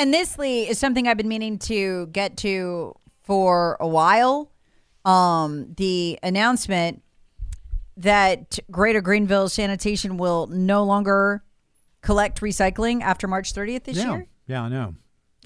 [0.00, 4.50] And this, Lee, is something I've been meaning to get to for a while.
[5.04, 7.02] Um, the announcement
[7.98, 11.44] that Greater Greenville Sanitation will no longer
[12.00, 14.10] collect recycling after March 30th this yeah.
[14.10, 14.26] year.
[14.46, 14.94] Yeah, I know.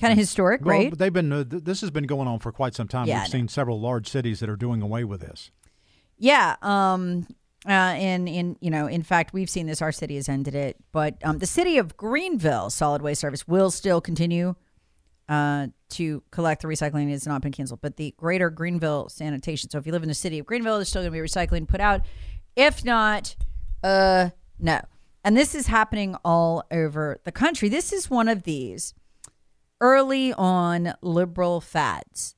[0.00, 0.98] Kind of historic, Well, right?
[0.98, 1.32] they've been.
[1.32, 3.08] Uh, th- this has been going on for quite some time.
[3.08, 5.50] Yeah, We've seen several large cities that are doing away with this.
[6.16, 6.54] Yeah.
[6.62, 7.26] Um.
[7.66, 7.70] Uh.
[7.70, 9.80] And in you know, in fact, we've seen this.
[9.80, 13.70] Our city has ended it, but um, the city of Greenville Solid Waste Service will
[13.70, 14.54] still continue
[15.28, 17.10] uh to collect the recycling.
[17.10, 19.70] It's not been canceled, but the Greater Greenville Sanitation.
[19.70, 21.66] So if you live in the city of Greenville, there's still going to be recycling
[21.66, 22.02] put out.
[22.56, 23.34] If not,
[23.82, 24.80] uh, no.
[25.24, 27.68] And this is happening all over the country.
[27.68, 28.92] This is one of these
[29.80, 32.34] early on liberal fads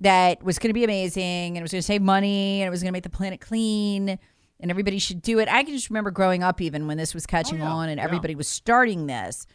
[0.00, 2.70] that was going to be amazing and it was going to save money and it
[2.70, 4.18] was going to make the planet clean
[4.60, 5.48] and everybody should do it.
[5.48, 8.48] I can just remember growing up even when this was catching on and everybody was
[8.48, 9.46] starting this.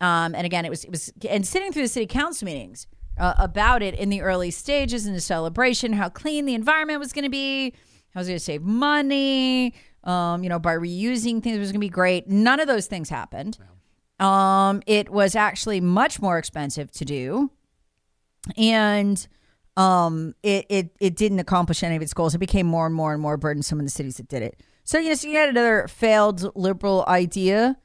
[0.00, 2.86] Um, and again, it was it was and sitting through the city council meetings
[3.18, 7.12] uh, about it in the early stages in the celebration, how clean the environment was
[7.12, 7.72] going to be,
[8.10, 11.80] how was going to save money, um, you know, by reusing things it was going
[11.80, 12.28] to be great.
[12.28, 13.58] None of those things happened.
[14.18, 17.50] Um, it was actually much more expensive to do,
[18.56, 19.26] and
[19.76, 22.34] um, it, it it didn't accomplish any of its goals.
[22.34, 24.60] It became more and more and more burdensome in the cities that did it.
[24.84, 27.76] So you know, so you had another failed liberal idea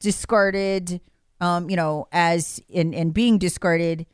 [0.00, 1.00] discarded.
[1.40, 4.06] Um, you know, as in in being discarded,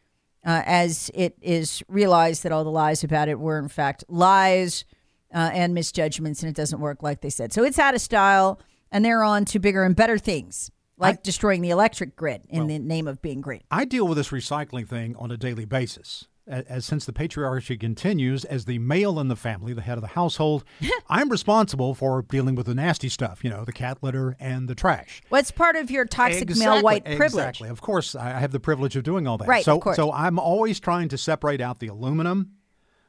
[0.45, 4.85] uh, as it is realized that all the lies about it were in fact lies
[5.33, 7.53] uh, and misjudgments, and it doesn't work like they said.
[7.53, 11.63] So it's out of style, and they're on to bigger and better things, like destroying
[11.63, 13.63] the electric grid in the name of being green.
[13.71, 16.27] I deal with this recycling thing on a daily basis.
[16.50, 20.09] As, since the patriarchy continues, as the male in the family, the head of the
[20.09, 20.65] household,
[21.09, 23.44] I'm responsible for dealing with the nasty stuff.
[23.44, 25.22] You know, the cat litter and the trash.
[25.28, 27.22] What's part of your toxic male white privilege?
[27.60, 27.69] Exactly.
[27.69, 29.47] Of course, I I have the privilege of doing all that.
[29.49, 29.97] Right, So, of course.
[29.97, 32.53] so I'm always trying to separate out the aluminum,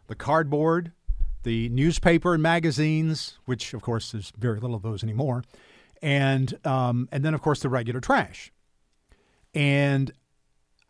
[0.07, 0.91] the cardboard,
[1.43, 5.43] the newspaper and magazines, which of course there's very little of those anymore,
[6.01, 8.51] and um, and then of course the regular trash.
[9.53, 10.11] And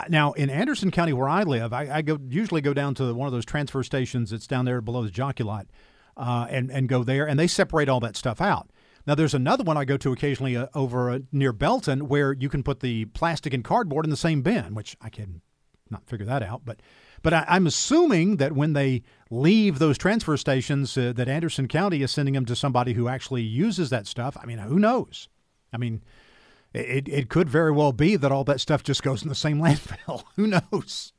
[0.09, 3.27] now in Anderson County, where I live, I, I go usually go down to one
[3.27, 5.67] of those transfer stations that's down there below the jockey lot,
[6.17, 8.69] uh, and and go there, and they separate all that stuff out.
[9.07, 12.49] Now there's another one I go to occasionally uh, over uh, near Belton where you
[12.49, 15.41] can put the plastic and cardboard in the same bin, which I can
[15.89, 16.81] not figure that out, but
[17.21, 22.01] but I, I'm assuming that when they leave those transfer stations, uh, that Anderson County
[22.01, 24.37] is sending them to somebody who actually uses that stuff.
[24.41, 25.27] I mean, who knows?
[25.73, 26.03] I mean,
[26.73, 29.57] it it could very well be that all that stuff just goes in the same
[29.61, 30.23] landfill.
[30.35, 31.13] who knows?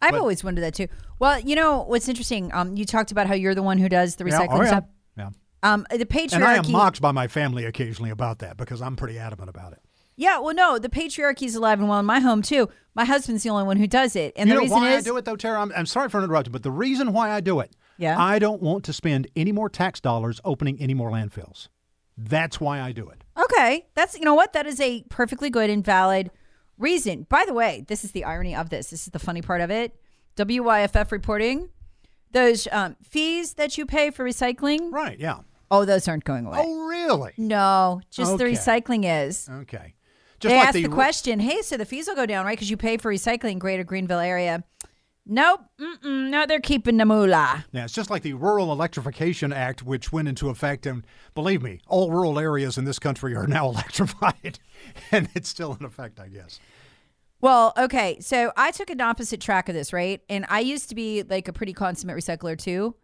[0.00, 0.88] I've But- always wondered that too.
[1.18, 2.52] Well, you know what's interesting?
[2.54, 4.68] Um, you talked about how you're the one who does the Yeah, recycling oh, yeah.
[4.68, 4.84] stuff.
[5.16, 5.30] Yeah.
[5.64, 6.32] Um, the patriarchy.
[6.34, 9.72] And I am mocked by my family occasionally about that because I'm pretty adamant about
[9.72, 9.80] it.
[10.14, 12.68] Yeah, well, no, the patriarchy is alive and well in my home too.
[12.94, 15.04] My husband's the only one who does it, and you the know reason why is
[15.06, 15.60] I do it though, Tara?
[15.60, 18.20] I'm, I'm sorry for interrupting, but the reason why I do it, Yeah.
[18.20, 21.68] I don't want to spend any more tax dollars opening any more landfills.
[22.16, 23.22] That's why I do it.
[23.38, 23.86] Okay.
[23.94, 26.30] That's you know what that is a perfectly good and valid
[26.78, 27.26] reason.
[27.28, 28.90] By the way, this is the irony of this.
[28.90, 29.94] This is the funny part of it.
[30.36, 31.68] WYFF reporting
[32.32, 34.92] those um, fees that you pay for recycling.
[34.92, 35.18] Right?
[35.18, 35.40] Yeah.
[35.70, 36.58] Oh, those aren't going away.
[36.62, 37.32] Oh, really?
[37.36, 39.48] No, just the recycling is.
[39.50, 39.94] Okay.
[40.40, 42.56] they asked the, question, hey, so the fees will go down, right?
[42.56, 44.64] Because you pay for recycling Greater Greenville area.
[45.30, 45.60] Nope.
[45.78, 47.66] Mm-mm, no, they're keeping the moolah.
[47.72, 51.04] Yeah, it's just like the Rural Electrification Act, which went into effect, and
[51.34, 54.58] believe me, all rural areas in this country are now electrified,
[55.12, 56.58] and it's still in effect, I guess.
[57.40, 58.18] Well, okay.
[58.20, 60.20] So I took an opposite track of this, right?
[60.28, 62.96] And I used to be like a pretty consummate recycler too.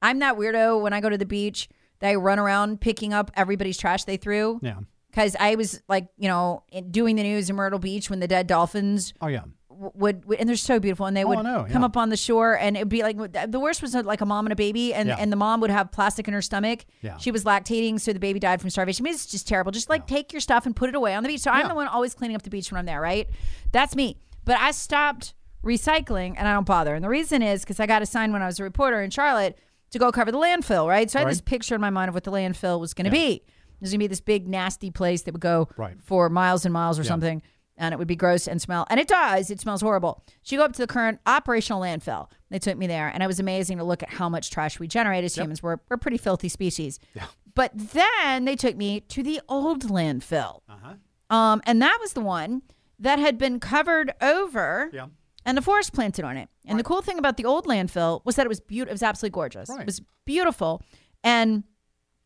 [0.00, 1.68] I'm that weirdo when I go to the beach
[1.98, 4.60] that I run around picking up everybody's trash they threw.
[4.62, 4.78] Yeah.
[5.10, 8.46] because I was like, you know, doing the news in Myrtle Beach when the dead
[8.46, 9.42] dolphins Oh yeah.
[9.78, 12.56] Would, and they're so beautiful and they Oh, would know, come up on the shore
[12.58, 13.16] and it'd be like
[13.50, 15.16] the worst was like a mom and a baby and, Yeah.
[15.18, 16.84] and the mom would have plastic in her stomach.
[17.02, 17.16] Yeah.
[17.18, 19.04] she was lactating so the baby died from starvation.
[19.04, 19.72] I mean, it's just terrible.
[19.72, 21.40] Just like take your stuff and put it away on the beach.
[21.40, 23.28] So i'm the one always cleaning up the beach when i'm there right?
[23.72, 24.18] That's me.
[24.44, 25.34] But i stopped
[25.64, 26.94] recycling and i don't bother.
[26.94, 29.58] And the reason is because i got assigned when i was a reporter in charlotte
[29.90, 31.10] to go cover the landfill right?
[31.10, 33.10] So i had this picture in my mind of what the landfill was going to
[33.10, 33.42] be.
[33.80, 35.96] There's going to be this big nasty place that would go Right.
[36.02, 37.42] for miles and miles or something
[37.78, 39.50] and it would be gross and smell and it does.
[39.50, 40.22] It smells horrible.
[40.42, 42.28] So you go up to the current operational landfill.
[42.50, 44.86] They took me there and it was amazing to look at how much trash we
[44.88, 45.62] generate as humans.
[45.62, 46.98] We're, we're a pretty filthy species.
[47.14, 47.24] Yeah.
[47.54, 50.60] but then they took me to the old landfill.
[50.68, 50.94] Uh
[51.34, 52.62] um, and that was the one
[53.00, 55.06] that had been covered over Yeah.
[55.44, 56.48] and the forest planted on it.
[56.66, 59.02] And the cool thing about the old landfill was that it was beautiful it was
[59.02, 59.68] absolutely gorgeous.
[59.68, 59.80] Right.
[59.80, 60.82] it was beautiful.
[61.24, 61.64] And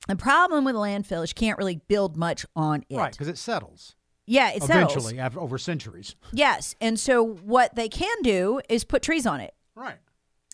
[0.09, 2.97] the problem with a landfill is you can't really build much on it.
[2.97, 3.95] Right, because it settles
[4.31, 6.15] yeah it eventually after over centuries.
[6.33, 6.75] Yes.
[6.81, 9.97] And so what they can do is put trees on it Right.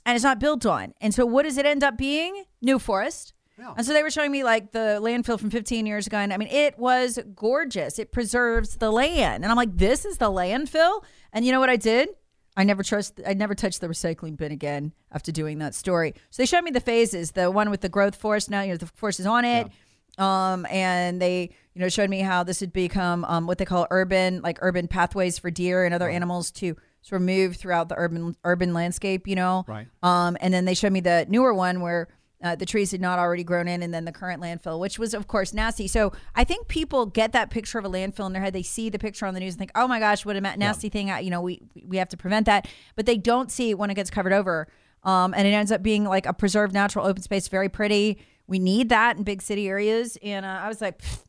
[0.05, 0.95] and it's not built on.
[1.01, 2.45] And so what does it end up being?
[2.63, 3.35] New forest.
[3.59, 3.73] Yeah.
[3.77, 6.19] And so they were showing me like the landfill from 15 years ago.
[6.19, 7.99] And I mean, it was gorgeous.
[7.99, 9.45] It preserves the land.
[9.45, 11.03] And I'm like, this is the landfill?
[11.33, 12.11] And you know what I did?
[12.59, 13.21] I never trust.
[13.27, 16.15] I never touched the recycling bin again after doing that story.
[16.31, 17.33] So they showed me the phases.
[17.33, 18.49] The one with the growth forest.
[18.51, 19.69] Now you know the forest is on it,
[20.19, 23.87] um, and they you know showed me how this had become um, what they call
[23.91, 27.95] urban like urban pathways for deer and other animals to sort of move throughout the
[27.97, 29.27] urban urban landscape.
[29.29, 29.87] You know, Right.
[30.03, 32.09] um, and then they showed me the newer one where
[32.43, 35.15] uh, the trees had not already grown in, and then the current landfill, which was
[35.15, 35.89] of course nasty.
[35.89, 38.53] So I think people get that picture of a landfill in their head.
[38.53, 40.89] They see the picture on the news and think, "Oh my gosh, what a nasty
[40.91, 42.69] thing!" I- You know, we we have to prevent that.
[42.95, 44.69] But they don't see it when it gets covered over,
[45.03, 48.19] um, and it ends up being like a preserved natural open space, very pretty.
[48.47, 51.25] We need that in big city areas, and uh, I was like, "Pfft,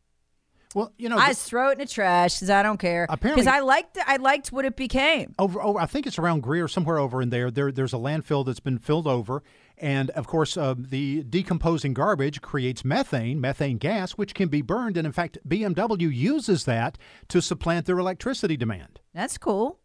[0.75, 3.07] Well, you know, I just throw it in the trash because I don't care.
[3.09, 5.33] Apparently- because I liked I liked what it became.
[5.39, 7.49] over, over I think it's around Greer, somewhere over in there.
[7.49, 9.41] There, there's a landfill that's been filled over,
[9.79, 14.97] and of course, uh, the decomposing garbage creates methane, methane gas, which can be burned.
[14.97, 16.97] And in fact, BMW uses that
[17.29, 18.99] to supplant their electricity demand.
[19.13, 19.79] That's cool.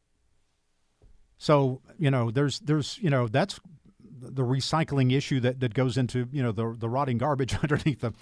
[1.38, 3.58] So you know, there's, there's, you know, that's
[4.22, 8.12] the recycling issue that, that goes into you know the the rotting garbage underneath the.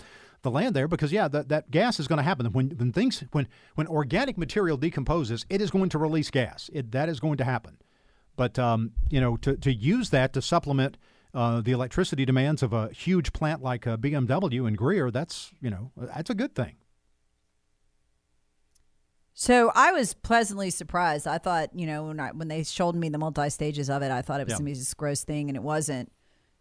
[0.42, 3.22] The land there, because yeah, that, that gas is going to happen when when things
[3.32, 6.70] when when organic material decomposes, it is going to release gas.
[6.72, 7.76] It, that is going to happen.
[8.36, 10.96] But um, you know, to, to use that to supplement
[11.34, 15.68] uh, the electricity demands of a huge plant like uh, BMW in Greer, that's you
[15.68, 16.76] know that's a good thing.
[19.34, 21.26] So I was pleasantly surprised.
[21.26, 24.10] I thought, you know, when I, when they showed me the multi stages of it,
[24.10, 24.66] I thought it was Yeah.
[24.66, 26.12] this gross thing, and it wasn't.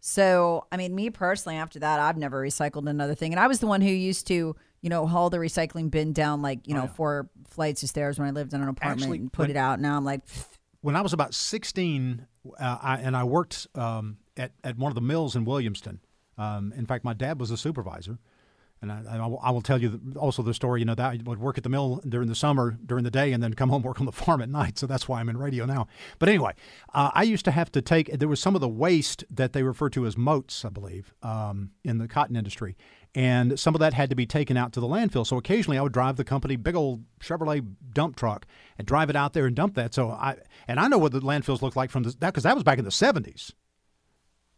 [0.02, 3.60] So, I mean, me personally, after that, I've never recycled another thing, and I was
[3.60, 6.86] the one who used to, you know, haul the recycling bin down like you know
[6.86, 9.56] four flights of stairs when I lived in an apartment Actually, and put when- it
[9.56, 9.78] out.
[9.78, 12.26] Now I'm like, pfft, When I was about 16,
[12.58, 15.98] uh, I, and I worked um, at at one of the mills in Williamston.
[16.38, 18.18] Um, in fact, my dad was a supervisor.
[18.82, 20.80] And I, I, will, tell you also the story.
[20.80, 23.32] You know that I would work at the mill during the summer, during the day,
[23.32, 24.78] and then come home work on the farm at night.
[24.78, 25.86] So that's why I'm in radio now.
[26.18, 26.54] But anyway,
[26.94, 28.10] uh, I used to have to take.
[28.10, 31.72] There was some of the waste that they refer to as motes, I believe, um,
[31.84, 32.74] in the cotton industry,
[33.14, 35.26] and some of that had to be taken out to the landfill.
[35.26, 38.46] So occasionally, I would drive the company big old Chevrolet dump truck
[38.78, 39.92] and drive it out there and dump that.
[39.92, 40.36] So I
[40.68, 42.78] and I know what the landfills look like from the, that because that was back
[42.78, 43.52] in the 70s.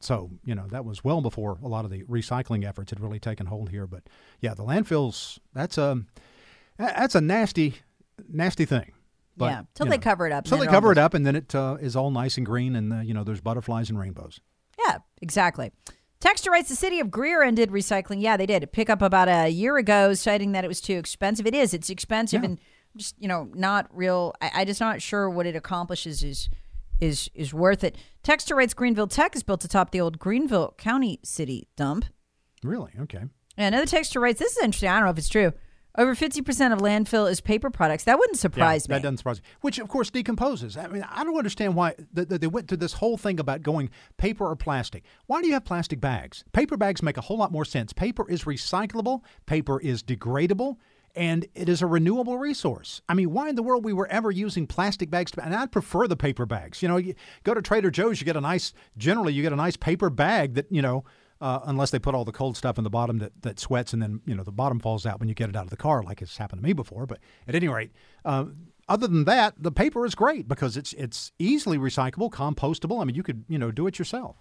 [0.05, 3.21] So, you know, that was well before a lot of the recycling efforts had really
[3.21, 3.87] taken hold here.
[3.87, 4.03] But
[4.41, 6.03] yeah, the landfills, that's a,
[6.79, 7.77] that's a nasty,
[8.29, 8.93] nasty thing.
[9.37, 10.47] But, yeah, till they know, cover it up.
[10.47, 12.93] So they cover it up and then it uh, is all nice and green and,
[12.93, 14.41] uh, you know, there's butterflies and rainbows.
[14.87, 15.73] Yeah, exactly.
[16.21, 18.21] Texter writes the city of Greer ended recycling.
[18.21, 18.71] Yeah, they did.
[18.73, 21.47] Pick up about a year ago, citing that it was too expensive.
[21.47, 21.75] It is.
[21.75, 22.51] It's expensive Yeah.
[22.51, 22.59] and
[22.97, 24.35] just you know not real.
[24.41, 26.49] I, I just not sure what it accomplishes is
[27.03, 27.97] is is worth it.
[28.23, 32.07] Texter writes Greenville Tech is built atop the old Greenville County City dump.
[32.63, 32.93] Really?
[33.01, 33.25] Okay.
[33.57, 34.89] And another texter writes, "This is interesting.
[34.89, 35.53] I don't know if it's true.
[35.99, 38.05] Over fifty percent of landfill is paper products.
[38.05, 38.99] That wouldn't surprise yeah, me.
[38.99, 39.49] That doesn't surprise me.
[39.61, 40.77] Which, of course, decomposes.
[40.77, 43.63] I mean, I don't understand why th- th- they went through this whole thing about
[43.63, 45.05] going paper or plastic.
[45.27, 46.45] Why do you have plastic bags?
[46.53, 47.93] Paper bags make a whole lot more sense.
[47.93, 50.77] Paper is recyclable, paper is degradable,
[51.15, 53.03] and it is a renewable resource.
[53.09, 55.31] I mean, why in the world we were ever using plastic bags?
[55.33, 56.83] To, and I'd prefer the paper bags.
[56.83, 57.15] You know, you
[57.45, 60.55] go to Trader Joe's, you get a nice, generally, you get a nice paper bag
[60.55, 61.05] that, you know,
[61.43, 64.01] uh, unless they put all the cold stuff in the bottom that, that sweats and
[64.01, 66.01] then you know the bottom falls out when you get it out of the car,
[66.03, 67.05] like it's happened to me before.
[67.05, 67.91] But at any rate,
[68.25, 68.45] uh,
[68.89, 73.03] other than that, the paper is great because it's it's easily recyclable, compostable.
[73.03, 74.37] I mean, you could you know do it yourself.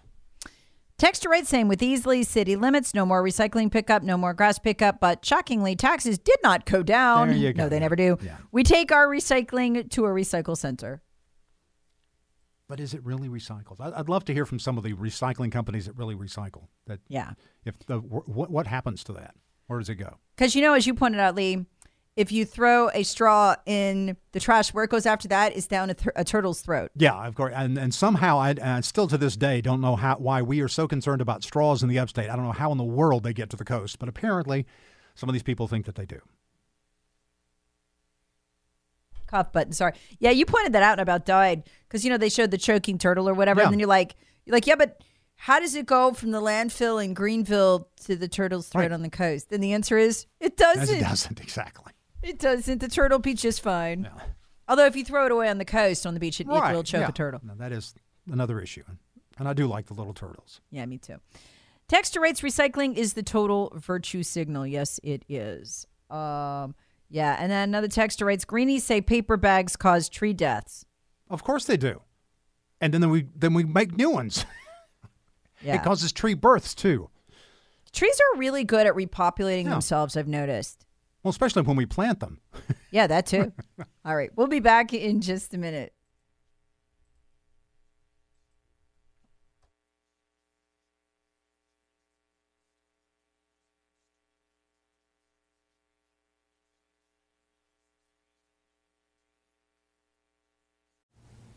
[1.02, 4.60] Text to rate saying with Easley city limits, no more recycling pickup, no more grass
[4.60, 7.26] pickup, but shockingly, taxes did not go down.
[7.26, 7.64] There you go.
[7.64, 8.18] No, they never do.
[8.22, 8.36] Yeah.
[8.52, 11.02] We take our recycling to a recycle center.
[12.68, 13.80] But is it really recycled?
[13.80, 16.68] I'd love to hear from some of the recycling companies that really recycle.
[16.86, 17.32] That Yeah.
[17.64, 19.34] if the what what happens to that?
[19.66, 20.18] Where does it go?
[20.36, 21.66] Because, you know, as you pointed out, Lee,
[22.14, 25.88] if you throw a straw in the trash, where it goes after that is down
[25.90, 26.90] a, th- a turtle's throat.
[26.94, 27.54] Yeah, of course.
[27.56, 30.68] And and somehow I and still to this day don't know how why we are
[30.68, 32.28] so concerned about straws in the upstate.
[32.28, 34.66] I don't know how in the world they get to the coast, but apparently
[35.14, 36.20] some of these people think that they do.
[39.26, 39.72] Cough button.
[39.72, 39.92] Sorry.
[40.18, 42.98] Yeah, you pointed that out and about died because you know they showed the choking
[42.98, 43.66] turtle or whatever, Yeah.
[43.66, 44.14] and then you're like,
[44.44, 45.02] you're like, yeah, but
[45.36, 48.92] how does it go from the landfill in Greenville to the turtle's throat Right.
[48.92, 49.50] on the coast?
[49.50, 50.96] And the answer is it doesn't.
[50.96, 51.91] it doesn't exactly.
[52.22, 52.80] It doesn't.
[52.80, 54.08] The turtle be just fine.
[54.68, 56.82] Although if you throw it away on the coast on the beach, it, it will
[56.82, 57.08] choke yeah.
[57.08, 57.40] a turtle.
[57.42, 57.94] No, that is
[58.30, 58.84] another issue.
[59.38, 60.60] And I do like the little turtles.
[60.70, 61.16] Yeah, me too.
[61.88, 64.66] Texture rates recycling is the total virtue signal.
[64.66, 65.86] Yes, it is.
[66.10, 66.74] Um,
[67.10, 70.86] yeah, and then another texture rates greenies say paper bags cause tree deaths.
[71.28, 72.00] Of course they do.
[72.80, 74.46] And then we then we make new ones.
[75.64, 75.76] Yeah.
[75.76, 77.08] It causes tree births too.
[77.92, 79.70] Trees are really good at repopulating Yeah.
[79.70, 80.81] themselves, I've noticed.
[81.22, 82.40] Well, especially when we plant them.
[82.90, 83.52] Yeah, that too.
[84.04, 85.94] All right, we'll be back in just a minute.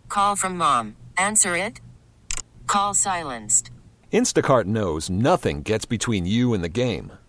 [0.07, 0.95] Call from mom.
[1.17, 1.81] Answer it.
[2.67, 3.69] Call silenced.
[4.13, 7.11] Instacart knows nothing gets between you and the game.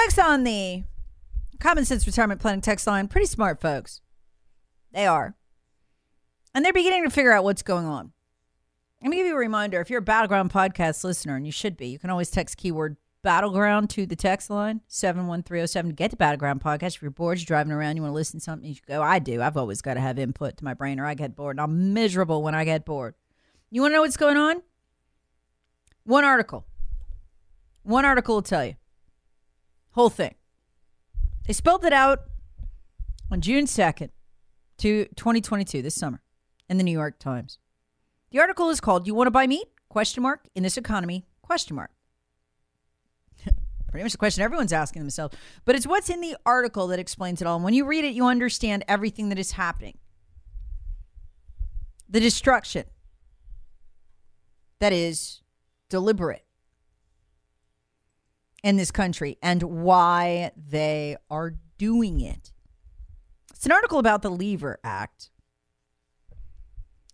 [0.00, 0.82] Folks on the
[1.58, 4.00] Common Sense Retirement Planning text line, pretty smart folks.
[4.92, 5.36] They are.
[6.54, 8.12] And they're beginning to figure out what's going on.
[9.02, 11.76] Let me give you a reminder if you're a Battleground podcast listener, and you should
[11.76, 16.16] be, you can always text keyword battleground to the text line 71307 to get the
[16.16, 16.96] Battleground podcast.
[16.96, 19.02] If you're bored, you're driving around, you want to listen to something, you go.
[19.02, 19.42] I do.
[19.42, 21.56] I've always got to have input to my brain or I get bored.
[21.56, 23.16] And I'm miserable when I get bored.
[23.70, 24.62] You want to know what's going on?
[26.04, 26.64] One article.
[27.82, 28.76] One article will tell you.
[29.92, 30.34] Whole thing.
[31.46, 32.20] They spelled it out
[33.30, 34.10] on June 2nd
[34.78, 36.22] to 2022 this summer
[36.68, 37.58] in the New York Times.
[38.30, 39.66] The article is called You Want to Buy Meat?
[39.88, 41.26] Question mark in this economy?
[41.42, 41.90] Question mark.
[43.90, 45.36] Pretty much the question everyone's asking themselves.
[45.64, 47.56] But it's what's in the article that explains it all.
[47.56, 49.98] And when you read it, you understand everything that is happening.
[52.08, 52.84] The destruction
[54.78, 55.42] that is
[55.88, 56.44] deliberate.
[58.62, 62.52] In this country and why they are doing it.
[63.50, 65.30] It's an article about the Lever Act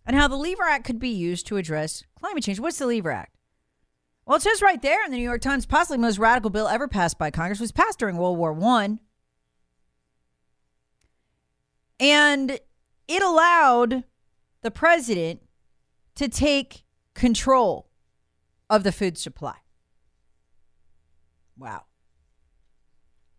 [0.05, 2.59] and how the Lever Act could be used to address climate change.
[2.59, 3.35] What's the Lever Act?
[4.25, 6.67] Well, it says right there in the New York Times, possibly the most radical bill
[6.67, 8.99] ever passed by Congress was passed during World War One,
[11.99, 12.59] and
[13.07, 14.03] it allowed
[14.63, 15.41] the president
[16.15, 17.89] to take control
[18.69, 19.55] of the food supply.
[21.57, 21.83] Wow.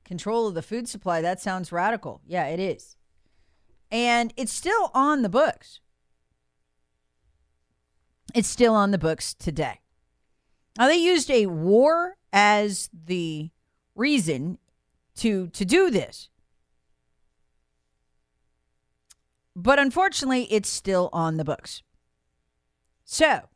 [0.05, 2.21] Control of the food supply, that sounds radical.
[2.27, 2.97] Yeah, it is.
[3.91, 5.81] And it's still on the books.
[8.35, 9.81] It's still on the books today.
[10.77, 13.51] Now, they used a war as the
[13.95, 14.59] reason
[15.17, 16.29] to, to do this.
[19.57, 21.83] But unfortunately, it's still on the books.
[23.05, 23.49] So,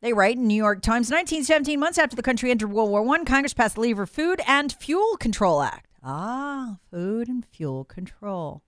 [0.00, 3.24] they write in New York Times 1917 months after the country entered World War I,
[3.24, 5.86] Congress passed the Lever Food and Fuel Control Act.
[6.02, 8.62] Ah, food and fuel control,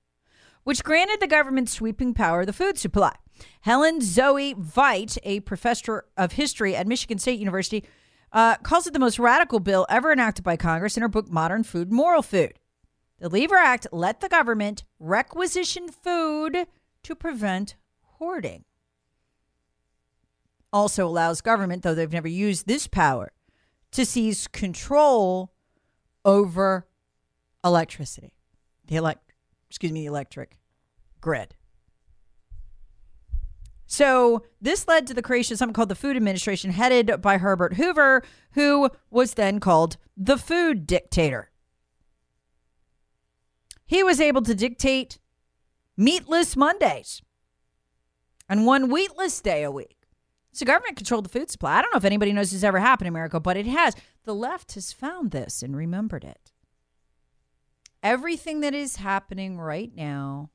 [0.64, 3.14] which granted the government sweeping power of the food supply.
[3.62, 7.84] Helen Zoe Veit, a professor of history at Michigan State University,
[8.32, 11.64] uh, calls it the most radical bill ever enacted by Congress in her book Modern
[11.64, 12.52] Food, Moral Food.
[13.18, 16.66] The Lever Act let the government requisition food
[17.02, 17.76] to prevent
[18.18, 18.64] hoarding
[20.72, 23.32] also allows government, though they've never used this power,
[23.92, 25.52] to seize control
[26.24, 26.86] over
[27.64, 28.32] electricity,
[28.86, 29.32] the elect,
[29.68, 30.58] excuse me, the electric
[31.20, 31.54] grid.
[33.86, 37.74] So this led to the creation of something called the Food Administration, headed by Herbert
[37.74, 41.50] Hoover, who was then called the Food Dictator.
[43.84, 45.18] He was able to dictate
[45.98, 47.20] meatless Mondays
[48.48, 50.01] and one wheatless day a week.
[50.52, 51.78] So government controlled the food supply.
[51.78, 53.94] I don't know if anybody knows this ever happened in America, but it has.
[54.24, 56.52] The left has found this and remembered it.
[58.02, 60.50] Everything that is happening right now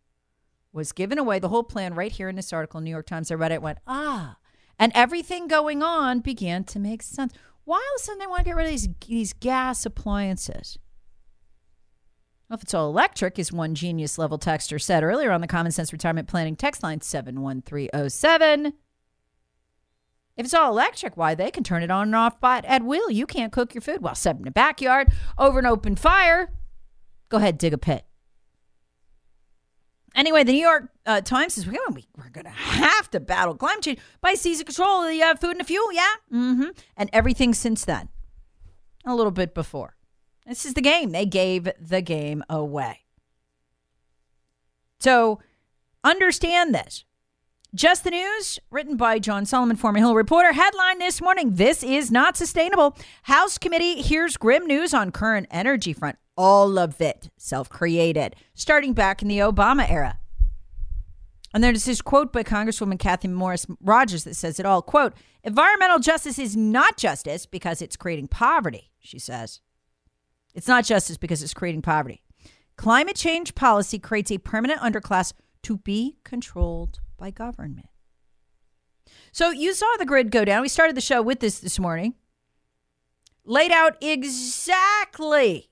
[0.72, 1.40] was given away.
[1.40, 3.32] The whole plan right here in this article, New York Times.
[3.32, 4.38] I read it, went, ah.
[4.78, 7.34] And everything going on began to make sense.
[7.64, 10.78] Why all of a sudden they want to get rid of these, these gas appliances?
[12.48, 15.72] Well, if it's all electric, as one genius level texter said earlier on the Common
[15.72, 18.74] Sense Retirement Planning text line 71307.
[20.38, 23.10] If it's all electric, why they can turn it on and off by at will.
[23.10, 26.54] You can't cook your food while sitting in the backyard over an open fire.
[27.30, 28.06] Go ahead, dig a pit.
[30.16, 33.56] Anyway, the New York uh, Times says we're going we're going to have to battle
[33.56, 35.92] climate change by seizing control of the uh, food and the fuel.
[35.92, 36.70] Yeah, mm-hmm.
[36.96, 38.10] and everything since then,
[39.06, 39.96] a little bit before.
[40.48, 41.12] This is the game.
[41.12, 43.02] They gave the game away.
[45.00, 45.40] So
[46.04, 47.04] understand this.
[47.76, 50.54] Just the News, written by John Solomon, former Hill reporter.
[50.54, 52.96] Headline this morning This is not sustainable.
[53.24, 56.18] House committee hears grim news on current energy front.
[56.38, 60.18] All of it self created, starting back in the Obama era.
[61.54, 64.82] And there's this quote by Congresswoman Cathy McMorris Rodgers that says it all.
[64.82, 69.60] Quote, environmental justice is not justice because it's creating poverty, she says.
[70.56, 72.24] It's not justice because it's creating poverty.
[72.78, 77.90] Climate change policy creates a permanent underclass to be controlled by government.
[79.32, 80.62] So you saw the grid go down.
[80.62, 82.16] We started the show with this this morning.
[83.44, 85.70] Laid out exactly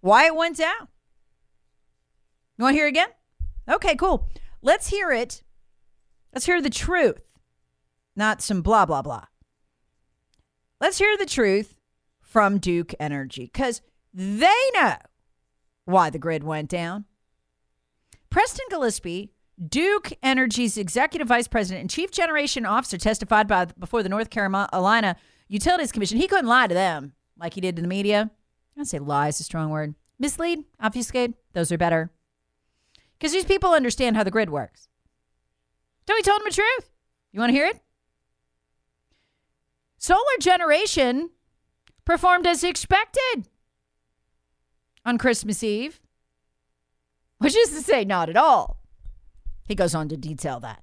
[0.00, 0.88] why it went down.
[2.58, 3.08] You want to hear it again?
[3.68, 4.28] Okay, cool.
[4.60, 5.42] Let's hear it.
[6.32, 7.38] Let's hear the truth,
[8.16, 9.26] not some blah, blah, blah.
[10.80, 11.76] Let's hear the truth
[12.20, 14.96] from Duke Energy because they know
[15.84, 17.04] why the grid went down.
[18.32, 19.30] Preston Gillespie,
[19.68, 25.16] Duke Energy's executive vice president and chief generation officer, testified by, before the North Carolina
[25.48, 26.16] Utilities Commission.
[26.16, 28.30] He couldn't lie to them like he did to the media.
[28.32, 29.94] I don't say lie is a strong word.
[30.18, 32.10] Mislead, obfuscate, those are better.
[33.18, 34.88] Because these people understand how the grid works.
[36.08, 36.90] So he told them the truth.
[37.32, 37.80] You want to hear it?
[39.98, 41.28] Solar generation
[42.06, 43.46] performed as expected
[45.04, 46.00] on Christmas Eve
[47.42, 48.78] which is to say, not at all.
[49.66, 50.82] He goes on to detail that.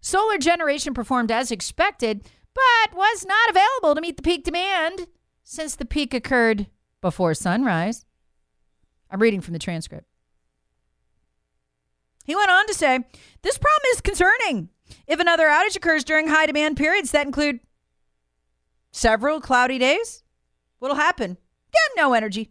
[0.00, 5.06] Solar generation performed as expected, but was not available to meet the peak demand
[5.42, 6.66] since the peak occurred
[7.00, 8.04] before sunrise.
[9.10, 10.06] I'm reading from the transcript.
[12.24, 13.00] He went on to say,
[13.42, 14.68] This problem is concerning.
[15.06, 17.60] If another outage occurs during high demand periods that include
[18.92, 20.22] several cloudy days,
[20.78, 21.38] what'll happen?
[21.72, 22.50] Yeah, no energy.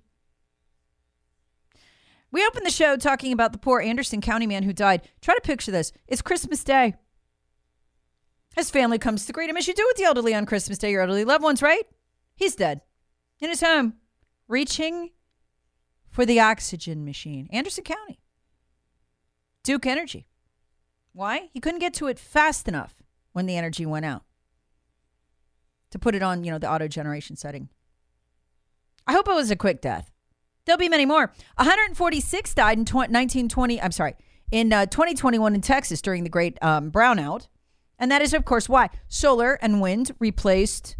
[2.33, 5.07] We opened the show talking about the poor Anderson County man who died.
[5.21, 5.93] Try to picture this.
[6.07, 6.95] It's Christmas Day.
[8.55, 10.89] His family comes to greet him as you do with the elderly on Christmas Day,
[10.89, 11.83] your elderly loved ones, right?
[12.35, 12.81] He's dead
[13.39, 13.93] in his home,
[14.47, 15.11] reaching
[16.09, 17.47] for the oxygen machine.
[17.51, 18.19] Anderson County.
[19.63, 20.25] Duke Energy.
[21.13, 21.49] Why?
[21.53, 22.95] He couldn't get to it fast enough
[23.33, 24.23] when the energy went out
[25.91, 27.69] to put it on, you know, the auto generation setting.
[29.05, 30.12] I hope it was a quick death.
[30.65, 31.33] There'll be many more.
[31.57, 33.81] 146 died in 1920.
[33.81, 34.15] I'm sorry,
[34.51, 37.47] in uh, 2021 in Texas during the Great um, Brownout,
[37.99, 40.95] and that is, of course, why solar and wind replaced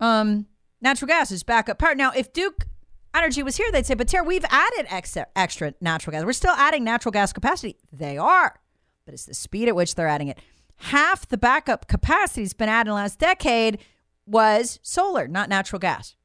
[0.00, 0.46] um,
[0.80, 1.94] natural gas as backup power.
[1.94, 2.66] Now, if Duke
[3.14, 6.24] Energy was here, they'd say, "But Tara, we've added extra, extra natural gas.
[6.24, 8.60] We're still adding natural gas capacity." They are,
[9.04, 10.38] but it's the speed at which they're adding it.
[10.76, 13.78] Half the backup capacity has been added in the last decade
[14.26, 16.15] was solar, not natural gas.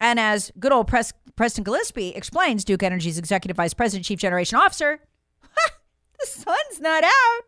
[0.00, 4.58] And as good old Pres- Preston Gillespie explains, Duke Energy's executive vice president, chief generation
[4.58, 5.00] officer,
[6.20, 7.42] the sun's not out.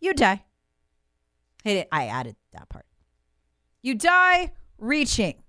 [0.00, 0.44] You die.
[1.64, 2.86] I added that part.
[3.82, 5.42] You die reaching.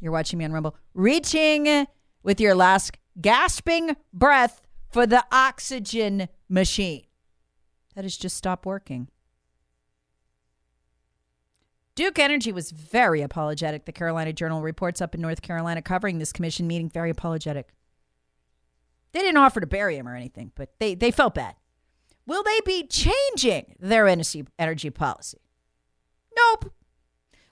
[0.00, 0.76] You're watching me on Rumble.
[0.94, 1.86] Reaching
[2.22, 7.04] with your last gasping breath for the oxygen machine.
[7.94, 9.08] That has just stopped working.
[12.00, 13.84] Duke Energy was very apologetic.
[13.84, 17.74] The Carolina Journal reports up in North Carolina covering this commission meeting, very apologetic.
[19.12, 21.56] They didn't offer to bury him or anything, but they, they felt bad.
[22.26, 25.42] Will they be changing their energy, energy policy?
[26.34, 26.72] Nope.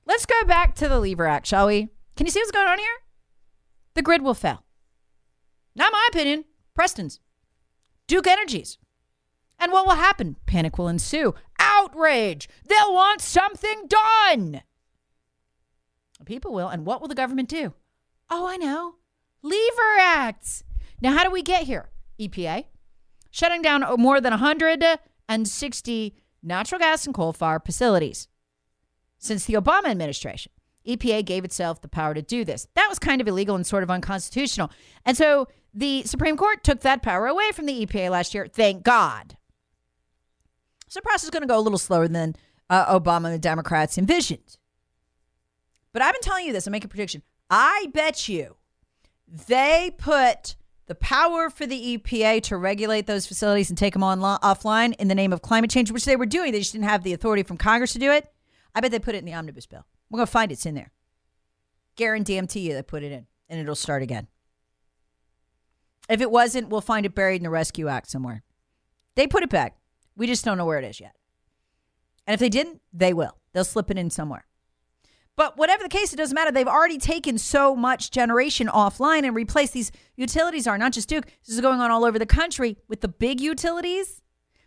[0.07, 1.91] Let's go back to the Lever Act, shall we?
[2.17, 3.03] Can you see what's going on here?
[3.93, 4.65] The grid will fail.
[5.77, 7.21] Not my opinion, Preston's.
[8.07, 8.79] Duke Energy's.
[9.59, 10.37] And what will happen?
[10.47, 11.35] Panic will ensue.
[11.59, 12.49] Outrage.
[12.67, 14.63] They'll want something done.
[16.25, 16.69] People will.
[16.69, 17.75] And what will the government do?
[18.31, 18.97] Oh, I know.
[19.43, 20.65] Lever Acts.
[21.01, 21.91] Now, how do we get here?
[22.19, 22.65] EPA
[23.31, 28.29] shutting down more than 160 natural gas and coal fired facilities.
[29.19, 30.53] Since the Obama administration,
[30.87, 32.69] EPA gave itself the power to do this.
[32.75, 34.71] That was kind of illegal and sort of unconstitutional.
[35.05, 38.47] And so the Supreme Court took that power away from the EPA last year.
[38.47, 39.37] Thank God.
[40.89, 42.35] So the process is going to go a little slower than
[42.71, 44.57] uh, Obama and the Democrats envisioned.
[45.93, 46.67] But I've been telling you this.
[46.67, 47.23] I make a prediction.
[47.51, 48.57] I bet you
[49.27, 54.21] they put the power for the EPA to regulate those facilities and take them on
[54.21, 56.53] offline in the name of climate change, which they were doing.
[56.53, 58.31] They just didn't have the authority from Congress to do it.
[58.75, 59.85] I bet they put it in the omnibus bill.
[60.11, 60.93] We're going to find it's in there.
[61.97, 64.29] Guarantee you they put it in, and it'll start again.
[66.09, 68.43] If it wasn't, we'll find it buried in the Rescue Act somewhere.
[69.15, 69.78] They put it back.
[70.19, 71.15] We just don't know where it is yet.
[72.27, 73.39] And if they didn't, they will.
[73.55, 74.45] They'll slip it in somewhere.
[75.37, 76.51] But whatever the case, it doesn't matter.
[76.51, 81.27] They've already taken so much generation offline and replaced these utilities are not just Duke.
[81.47, 84.21] This is going on all over the country with the big utilities.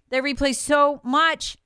[0.09, 1.57] They replaced so much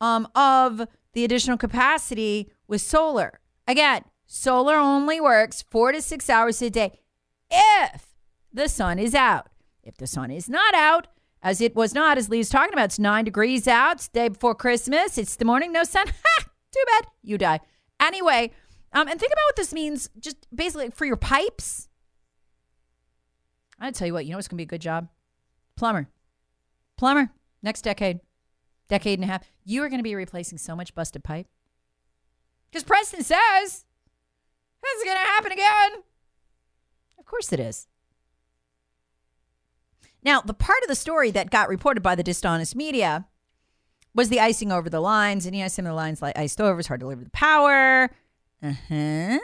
[0.00, 3.40] um, of the additional capacity with solar.
[3.68, 7.00] Again, solar only works four to six hours a day
[7.50, 8.14] if
[8.50, 9.48] the sun is out.
[9.82, 11.08] If the sun is not out,
[11.44, 14.08] as it was not, as Lee's talking about, it's nine degrees out.
[14.14, 15.18] Day before Christmas.
[15.18, 16.06] It's the morning, no sun.
[16.24, 16.46] Ha!
[16.72, 17.06] Too bad.
[17.22, 17.60] You die.
[18.00, 18.50] Anyway,
[18.92, 21.88] um, and think about what this means just basically for your pipes.
[23.78, 25.08] I tell you what, you know what's going to be a good job?
[25.76, 26.08] Plumber.
[26.96, 27.30] Plumber.
[27.62, 28.20] Next decade,
[28.88, 29.44] decade and a half.
[29.64, 31.46] You are going to be replacing so much busted pipe.
[32.70, 33.84] Because Preston says
[34.82, 36.02] this is going to happen again.
[37.18, 37.86] Of course it is.
[40.24, 43.26] Now, the part of the story that got reported by the dishonest media
[44.14, 45.44] was the icing over the lines.
[45.44, 47.30] And, you know, some of the lines like iced over, it's hard to deliver the
[47.30, 48.10] power.
[48.62, 49.38] Uh huh.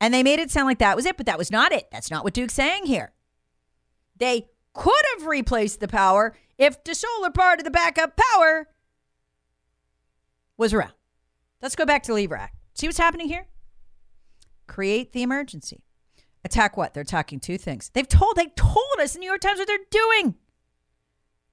[0.00, 1.86] And they made it sound like that was it, but that was not it.
[1.92, 3.12] That's not what Duke's saying here.
[4.16, 8.68] They could have replaced the power if the solar part of the backup power
[10.56, 10.94] was around.
[11.60, 12.56] Let's go back to Act.
[12.74, 13.46] See what's happening here?
[14.66, 15.84] Create the emergency.
[16.44, 16.92] Attack what?
[16.92, 17.90] They're attacking two things.
[17.94, 20.34] They've told they told us in New York Times what they're doing.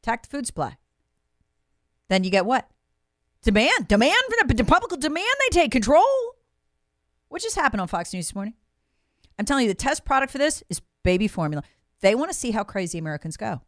[0.02, 0.78] Attack the food supply.
[2.08, 2.68] Then you get what?
[3.44, 3.88] Demand.
[3.88, 4.16] Demand
[4.48, 6.04] for the public demand they take control.
[7.30, 8.56] What just happened on Fox News this morning?
[9.38, 11.64] I'm telling you, the test product for this is baby formula.
[12.02, 13.62] They want to see how crazy Americans go.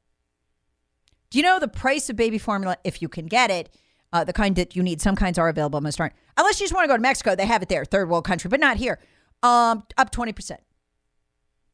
[1.30, 3.70] Do you know the price of baby formula, if you can get it,
[4.12, 5.02] uh, the kind that you need?
[5.02, 6.14] Some kinds are available, most aren't.
[6.36, 8.50] Unless you just want to go to Mexico, they have it there, third world country,
[8.50, 9.00] but not here.
[9.44, 10.58] Um, up 20%.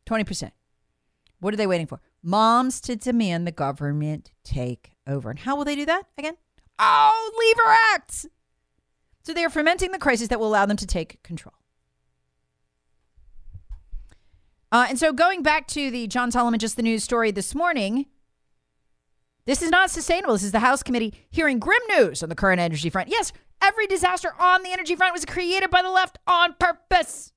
[0.07, 0.51] 20%.
[1.39, 2.01] What are they waiting for?
[2.23, 5.29] Moms to demand the government take over.
[5.29, 6.35] And how will they do that again?
[6.79, 8.25] Oh, Lever Act.
[9.23, 11.53] So they are fermenting the crisis that will allow them to take control.
[14.71, 18.05] Uh, and so going back to the John Solomon, just the news story this morning,
[19.45, 20.33] This is not sustainable.
[20.33, 23.07] This is the House committee hearing grim news on the current energy front.
[23.09, 27.31] Yes, every disaster on the energy front was created by the left on purpose.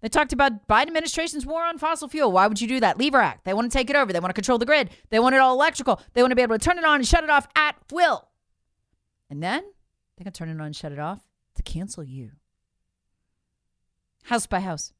[0.00, 2.30] They talked about Biden administration's war on fossil fuel.
[2.30, 2.98] Why would you do that?
[2.98, 3.44] Lever Act.
[3.44, 4.12] They want to take it over.
[4.12, 4.90] They want to control the grid.
[5.10, 6.00] They want it all electrical.
[6.12, 8.28] They want to be able to turn it on and shut it off at will.
[9.28, 9.64] And then
[10.16, 11.20] they can turn it on and shut it off
[11.56, 12.30] to cancel you.
[14.24, 14.92] House by house.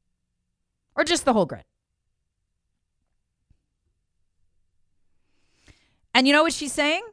[0.95, 1.63] Or just the whole grid.
[6.13, 7.03] And you know what she's saying?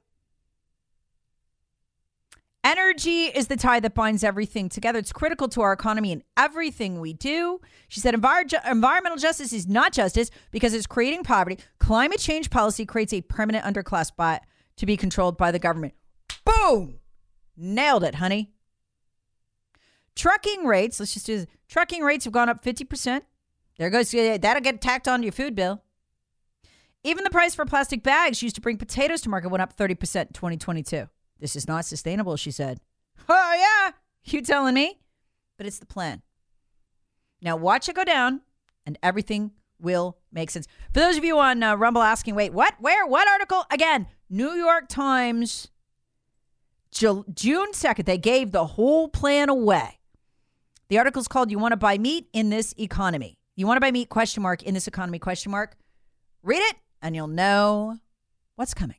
[2.66, 4.98] Energy is the tie that binds everything together.
[4.98, 7.61] It's critical to our economy and everything we do.
[7.87, 11.61] She said Envir- environmental justice is not justice because it's creating poverty.
[11.79, 14.40] Climate change policy creates a permanent underclass by,
[14.79, 15.94] to be controlled by the government.
[16.44, 16.98] Boom!
[17.57, 18.50] Nailed it, honey.
[20.16, 21.46] Trucking rates, let's just do this.
[21.68, 23.20] Trucking rates have gone up 50%.
[23.79, 25.85] There goes, that'll get tacked onto your food bill.
[27.05, 29.90] Even the price for plastic bags used to bring potatoes to market went up 30%
[29.92, 31.09] in 2022.
[31.38, 32.81] This is not sustainable, she said.
[33.29, 33.92] Oh, yeah,
[34.25, 35.01] you telling me?
[35.57, 36.22] But it's the plan.
[37.42, 38.40] Now, watch it go down,
[38.85, 40.66] and everything will make sense.
[40.92, 42.75] For those of you on uh, Rumble asking, wait, what?
[42.81, 43.07] Where?
[43.07, 43.64] What article?
[43.70, 45.68] Again, New York Times,
[46.90, 49.99] June 2nd, they gave the whole plan away.
[50.88, 53.38] The article is called You Want to Buy Meat in This Economy.
[53.57, 55.77] You want to buy meat, question mark, in this economy, question mark.
[56.42, 57.99] Read it, and you'll know
[58.57, 58.99] what's coming.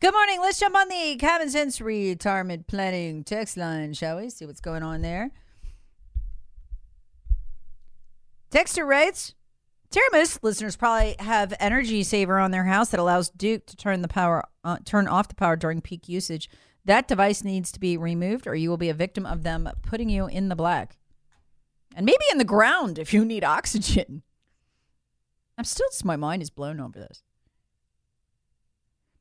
[0.00, 0.40] Good morning.
[0.40, 4.30] Let's jump on the common sense retirement planning text line, shall we?
[4.30, 5.32] See what's going on there.
[8.52, 9.34] Texter writes,
[9.90, 14.08] Terramus listeners probably have energy saver on their house that allows Duke to turn the
[14.08, 16.48] power uh, turn off the power during peak usage.
[16.84, 20.08] That device needs to be removed, or you will be a victim of them putting
[20.08, 20.96] you in the black,
[21.96, 24.22] and maybe in the ground if you need oxygen.
[25.58, 27.24] I'm still, my mind is blown over this.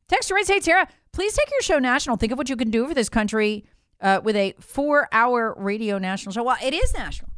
[0.07, 2.15] Text right, hey Tara, please take your show national.
[2.15, 3.65] Think of what you can do for this country
[3.99, 6.43] uh, with a four-hour radio national show.
[6.43, 7.31] Well, it is national,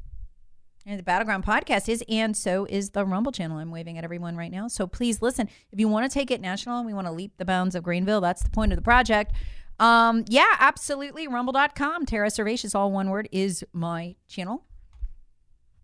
[0.86, 3.58] and the Battleground podcast is, and so is the Rumble channel.
[3.58, 5.50] I'm waving at everyone right now, so please listen.
[5.72, 7.82] If you want to take it national and we want to leap the bounds of
[7.82, 9.34] Greenville, that's the point of the project.
[9.80, 11.28] Um, yeah, absolutely.
[11.28, 12.06] Rumble.com.
[12.06, 14.66] Tara Servatius, all one word, is my channel.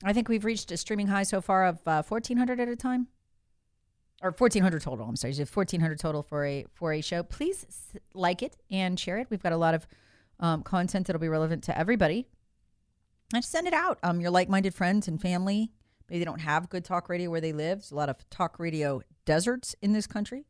[0.04, 3.08] I think we've reached a streaming high so far of uh, 1,400 at a time
[4.22, 5.34] or 1400 total i'm sorry.
[5.34, 7.24] 1400 total for a for a show.
[7.24, 7.66] Please
[8.14, 9.28] like it and share it.
[9.30, 9.88] We've got a lot of
[10.40, 12.28] um, content that'll be relevant to everybody.
[13.34, 13.98] And send it out.
[14.04, 15.72] Um, your like-minded friends and family
[16.10, 17.80] maybe they don't have good talk radio where they live.
[17.80, 20.46] There's a lot of talk radio deserts in this country.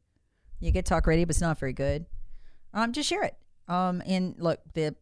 [0.59, 2.05] You get talk radio but it's not very good.
[2.73, 3.35] Um, just share it.
[3.67, 4.95] Um, and look the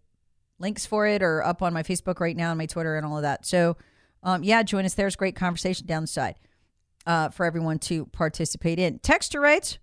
[0.59, 3.17] links for it are up on my facebook right now and my twitter and all
[3.17, 3.45] of that.
[3.45, 3.77] So
[4.21, 4.93] um, yeah join us.
[4.93, 6.35] There's great conversation down the side
[7.05, 8.99] uh, for everyone to participate in.
[8.99, 9.79] Texter writes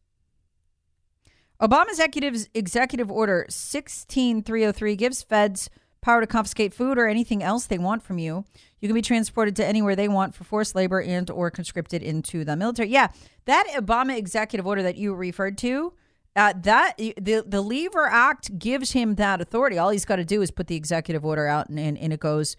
[1.61, 5.69] Obama executive's executive order 16303 gives feds
[6.01, 8.45] power to confiscate food or anything else they want from you.
[8.81, 12.45] You can be transported to anywhere they want for forced labor and or conscripted into
[12.45, 12.89] the military.
[12.89, 13.09] Yeah,
[13.45, 15.93] that Obama executive order that you referred to,
[16.35, 19.77] uh, that the the Lever Act gives him that authority.
[19.77, 22.21] All he's got to do is put the executive order out, and, and, and it
[22.21, 22.57] goes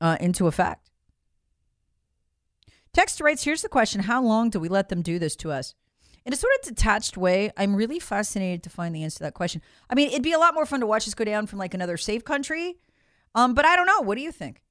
[0.00, 0.89] uh, into effect.
[2.92, 4.02] Text writes, here's the question.
[4.02, 5.74] How long do we let them do this to us?
[6.24, 9.34] in a sort of detached way, I'm really fascinated to find the answer to that
[9.34, 9.62] question.
[9.88, 11.74] I mean, it'd be a lot more fun to watch this go down from like
[11.74, 12.76] another safe country.
[13.34, 14.00] Um, but I don't know.
[14.00, 14.62] What do you think?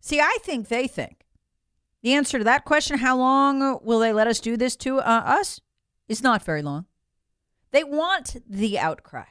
[0.00, 1.24] See, I think they think
[2.02, 5.22] the answer to that question, how long will they let us do this to uh,
[5.24, 5.60] us,
[6.08, 6.86] is not very long.
[7.70, 9.24] They want the outcry.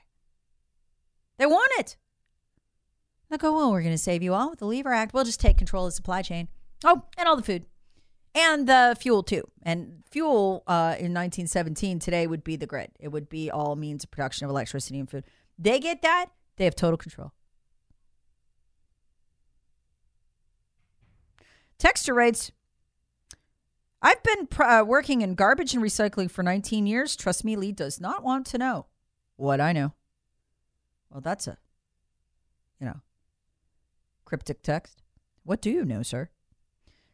[1.38, 1.98] They want it.
[3.34, 5.12] They go, well, we're going to save you all with the Lever Act.
[5.12, 6.50] We'll just take control of the supply chain.
[6.86, 7.66] Oh, and all the food
[8.36, 9.42] and the fuel too.
[9.64, 12.92] And fuel uh, in 1917 today would be the grid.
[13.00, 15.24] It would be all means of production of electricity and food.
[15.58, 16.28] They get that.
[16.58, 17.32] They have total control.
[21.80, 22.52] Texture writes,
[24.00, 27.16] I've been uh, working in garbage and recycling for 19 years.
[27.16, 28.86] Trust me, Lee does not want to know
[29.38, 29.94] what I know.
[31.10, 31.58] Well, that's a,
[32.80, 33.02] you know,
[34.34, 35.04] cryptic text.
[35.44, 36.30] What do you know, sir?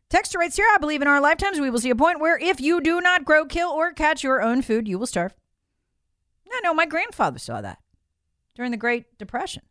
[0.10, 2.62] Texter writes here, I believe in our lifetimes we will see a point where if
[2.62, 5.36] you do not grow, kill, or catch your own food, you will starve.
[6.50, 7.80] I know my grandfather saw that
[8.56, 9.64] during the Great Depression.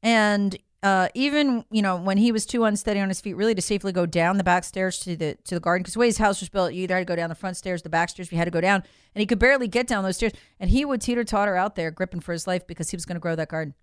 [0.00, 3.62] And uh, even you know when he was too unsteady on his feet, really to
[3.62, 6.18] safely go down the back stairs to the to the garden, because the way his
[6.18, 8.30] house was built, you either had to go down the front stairs, the back stairs.
[8.30, 10.84] We had to go down, and he could barely get down those stairs, and he
[10.84, 13.34] would teeter totter out there, gripping for his life because he was going to grow
[13.34, 13.74] that garden.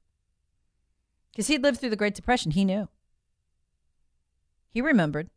[1.34, 2.88] Because he'd lived through the Great Depression, he knew.
[4.70, 5.30] He remembered,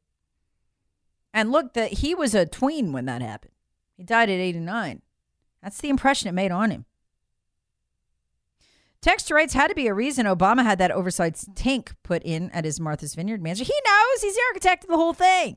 [1.34, 3.52] and look, that he was a tween when that happened.
[3.96, 5.02] He died at eighty nine.
[5.62, 6.84] That's the impression it made on him.
[9.00, 12.64] Texture writes had to be a reason Obama had that oversight tank put in at
[12.64, 13.66] his Martha's Vineyard mansion.
[13.66, 15.56] He knows he's the architect of the whole thing.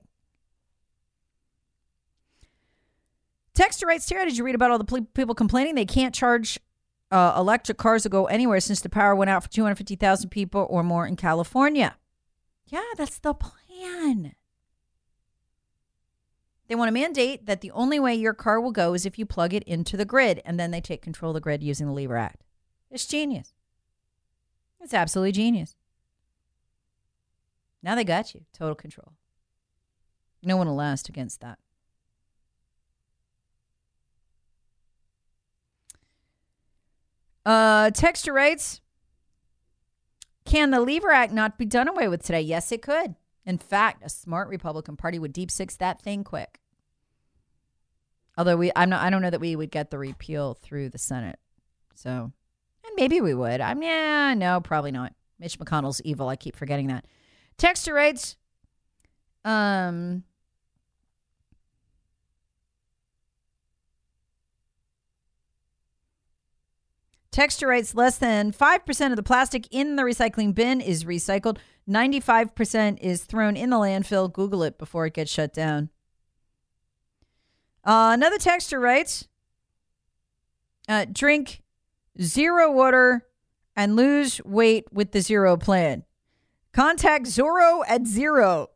[3.53, 6.59] Texture writes, Tara, did you read about all the people complaining they can't charge
[7.11, 10.83] uh, electric cars will go anywhere since the power went out for 250,000 people or
[10.83, 11.97] more in California?
[12.67, 14.35] Yeah, that's the plan.
[16.67, 19.25] They want to mandate that the only way your car will go is if you
[19.25, 21.93] plug it into the grid, and then they take control of the grid using the
[21.93, 22.43] Lever Act.
[22.91, 23.53] It's genius.
[24.79, 25.75] It's absolutely genius.
[27.81, 28.41] Now they got you.
[28.53, 29.13] Total control.
[30.43, 31.57] No one will last against that.
[37.49, 38.79] Uh, Texture writes
[40.45, 42.41] Can the Lever Act not be done away with today?
[42.41, 43.15] Yes, it could.
[43.43, 46.59] In fact, a smart Republican Party would deep six that thing quick.
[48.37, 50.99] Although we, I'm not, I don't know that we would get the repeal through the
[50.99, 51.39] Senate.
[51.95, 52.09] So
[52.85, 53.61] and maybe we would.
[53.61, 55.15] I'm yeah, no, probably not.
[55.39, 56.29] Mitch McConnell's evil.
[56.29, 57.05] I keep forgetting that.
[57.57, 58.37] Texter writes,
[59.43, 60.23] um,
[67.31, 71.57] Texture writes less than 5% of the plastic in the recycling bin is recycled.
[71.87, 74.31] 95% is thrown in the landfill.
[74.31, 75.89] Google it before it gets shut down.
[77.83, 79.27] Uh, another texture writes
[80.87, 81.61] uh, drink
[82.21, 83.25] zero water,
[83.75, 86.03] and lose weight with the zero plan.
[86.73, 88.67] Contact Zorro at zero.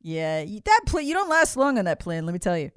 [0.00, 2.70] Yeah, that plan, you don't last long on that plan, let me tell you.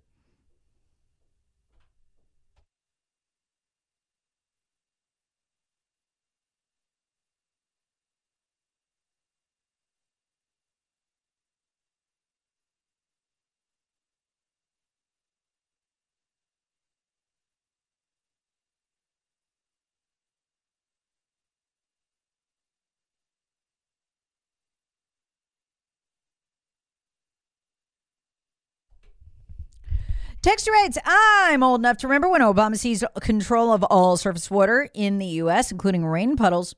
[30.42, 30.98] Texture rates.
[31.06, 35.26] I'm old enough to remember when Obama seized control of all surface water in the
[35.26, 36.76] U.S., including rain puddles.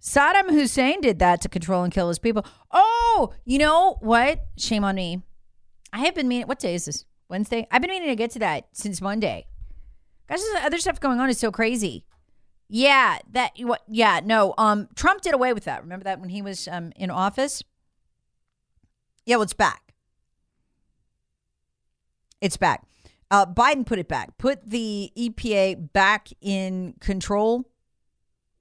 [0.00, 2.46] Saddam Hussein did that to control and kill his people.
[2.70, 4.44] Oh, you know what?
[4.56, 5.22] Shame on me.
[5.92, 6.46] I have been meaning.
[6.46, 7.04] What day is this?
[7.28, 7.66] Wednesday.
[7.70, 9.46] I've been meaning to get to that since Monday.
[10.28, 12.04] Guys, other stuff going on is so crazy.
[12.68, 13.82] Yeah, that what?
[13.88, 14.54] Yeah, no.
[14.56, 15.82] Um, Trump did away with that.
[15.82, 17.64] Remember that when he was um in office.
[19.26, 19.89] Yeah, well, it's back.
[22.40, 22.84] It's back.
[23.30, 27.64] Uh, Biden put it back, put the EPA back in control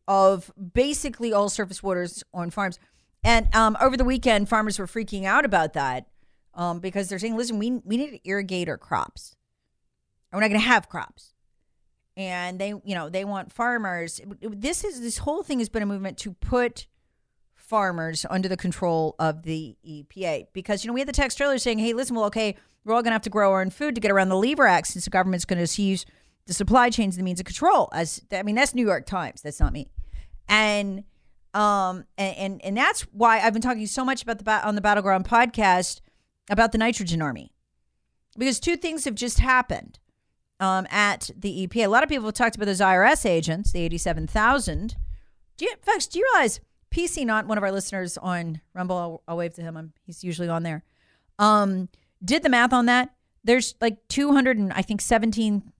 [0.07, 2.77] of basically all surface waters on farms.
[3.23, 6.07] And um, over the weekend, farmers were freaking out about that
[6.53, 9.35] um, because they're saying, listen, we, we need to irrigate our crops.
[10.31, 11.33] We're not going to have crops.
[12.15, 14.21] And they, you know, they want farmers.
[14.41, 16.85] This is this whole thing has been a movement to put
[17.55, 21.57] farmers under the control of the EPA because you know we had the text trailer
[21.57, 23.95] saying, "Hey, listen, well, okay, we're all going to have to grow our own food
[23.95, 26.05] to get around the Lever Act since the government's going to seize
[26.45, 29.41] the supply chains and the means of control." As I mean, that's New York Times.
[29.41, 29.87] That's not me.
[30.47, 31.03] And
[31.53, 34.81] Um, and, and and that's why I've been talking so much about the on the
[34.81, 35.99] Battleground podcast
[36.49, 37.51] about the nitrogen army,
[38.37, 39.97] because two things have just happened
[40.59, 41.85] um, at the EPA.
[41.85, 44.95] A lot of people have talked about those IRS agents, the eighty-seven thousand.
[45.57, 46.05] Do you, folks?
[46.05, 46.59] Do you realize
[46.91, 48.97] PC, not one of our listeners on Rumble?
[48.97, 49.75] I'll, I'll wave to him.
[49.75, 50.83] I'm, he's usually on there.
[51.39, 51.89] Um,
[52.23, 53.13] did the math on that?
[53.43, 55.71] There's like two hundred and I think seventeen.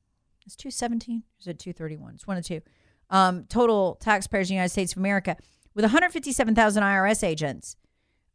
[0.46, 1.24] It's two seventeen.
[1.40, 2.16] Is it two thirty one?
[2.16, 2.62] It's one of two.
[3.10, 5.36] Um, total taxpayers in the United States of America
[5.74, 7.76] with 157,000 IRS agents.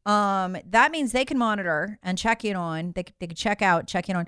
[0.07, 3.87] Um, that means they can monitor and check in on, they, they can check out,
[3.87, 4.27] check in on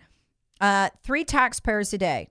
[0.61, 2.29] uh, three taxpayers a day.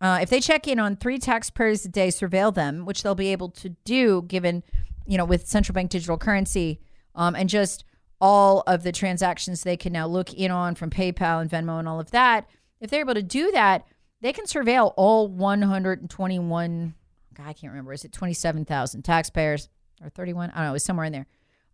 [0.00, 3.28] Uh, if they check in on three taxpayers a day, surveil them, which they'll be
[3.28, 4.62] able to do given,
[5.06, 6.80] you know, with central bank digital currency
[7.14, 7.84] um, and just
[8.22, 11.86] all of the transactions they can now look in on from PayPal and Venmo and
[11.86, 12.48] all of that.
[12.80, 13.86] If they're able to do that,
[14.22, 16.94] they can surveil all 121
[17.34, 17.92] God, I can't remember.
[17.92, 19.68] Is it 27,000 taxpayers
[20.02, 20.50] or 31?
[20.50, 20.70] I don't know.
[20.70, 21.26] It was somewhere in there.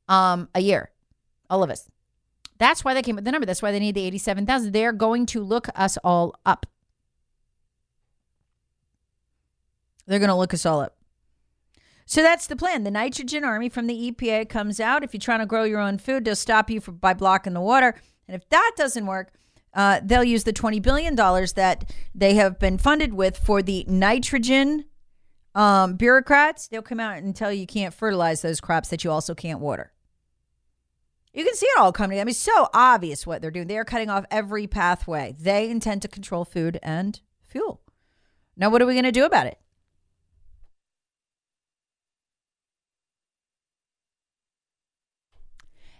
[0.08, 0.90] Um, a year.
[1.50, 1.88] All of us.
[2.58, 3.46] That's why they came with the number.
[3.46, 4.72] That's why they need the 87,000.
[4.72, 6.66] They're going to look us all up.
[10.06, 10.97] They're going to look us all up.
[12.08, 12.84] So that's the plan.
[12.84, 15.04] The nitrogen army from the EPA comes out.
[15.04, 17.60] If you're trying to grow your own food, they'll stop you for, by blocking the
[17.60, 17.94] water.
[18.26, 19.30] And if that doesn't work,
[19.74, 24.86] uh, they'll use the $20 billion that they have been funded with for the nitrogen
[25.54, 29.10] um, bureaucrats, they'll come out and tell you you can't fertilize those crops that you
[29.10, 29.92] also can't water.
[31.34, 32.20] You can see it all coming.
[32.20, 33.66] I mean, so obvious what they're doing.
[33.66, 35.34] They are cutting off every pathway.
[35.38, 37.82] They intend to control food and fuel.
[38.56, 39.58] Now, what are we going to do about it?